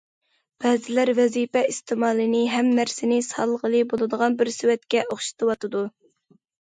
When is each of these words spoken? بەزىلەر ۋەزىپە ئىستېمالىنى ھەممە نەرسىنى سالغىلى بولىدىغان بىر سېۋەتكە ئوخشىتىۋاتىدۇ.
بەزىلەر 0.63 1.09
ۋەزىپە 1.19 1.61
ئىستېمالىنى 1.73 2.41
ھەممە 2.53 2.79
نەرسىنى 2.79 3.19
سالغىلى 3.27 3.83
بولىدىغان 3.93 4.39
بىر 4.41 4.53
سېۋەتكە 4.59 5.05
ئوخشىتىۋاتىدۇ. 5.13 5.85